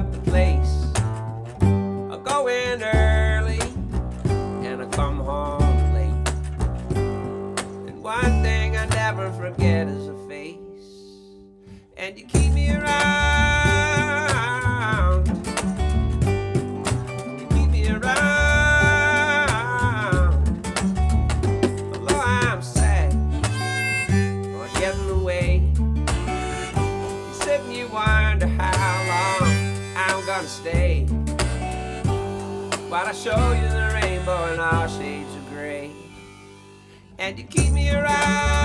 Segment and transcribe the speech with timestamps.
[0.00, 0.86] of the place.
[1.60, 3.60] I go in early
[4.66, 6.28] and I come home late.
[6.96, 10.56] And one thing I never forget is a face.
[11.98, 12.96] And you keep me around.
[17.38, 18.30] You keep me around.
[21.94, 23.12] Although I'm sad
[24.54, 29.39] for getting away, you sit and you wonder how long.
[30.40, 31.04] I'm gonna stay.
[32.88, 35.90] While I show you the rainbow in all shades of gray,
[37.18, 38.59] and you keep me around.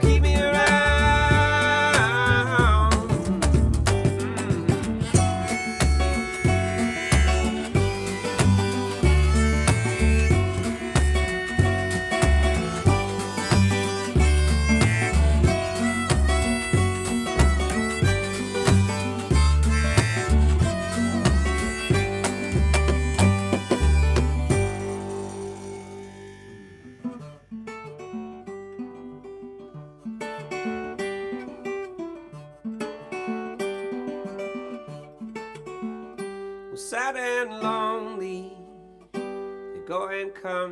[0.00, 0.10] Down.
[0.12, 0.25] You
[36.86, 38.56] sad and lonely,
[39.12, 40.70] you go and come.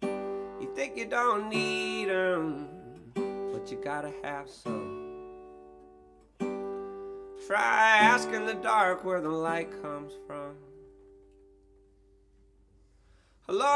[0.00, 2.66] You think you don't need 'em,
[3.52, 5.12] but you gotta have some.
[7.46, 10.56] Try asking the dark where the light comes from.
[13.46, 13.66] Hello,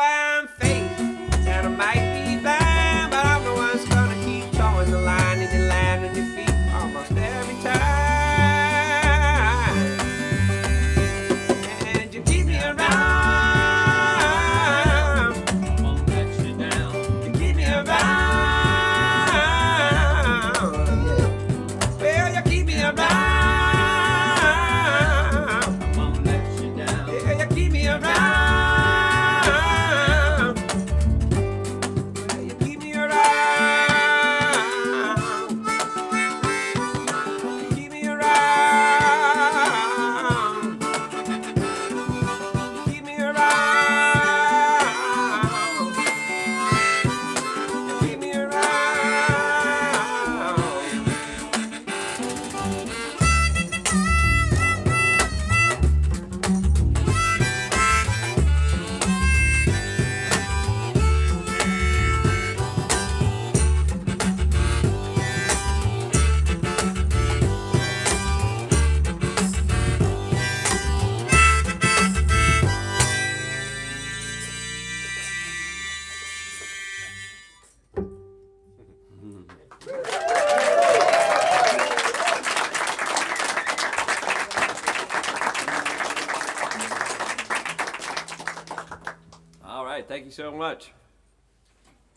[90.11, 90.91] thank you so much.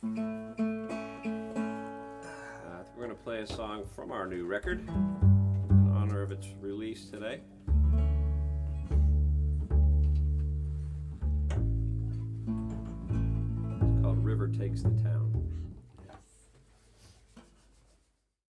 [0.03, 0.53] Uh, I
[2.81, 6.47] think we're going to play a song from our new record in honor of its
[6.59, 7.39] release today.
[13.77, 15.32] It's called River Takes the Town.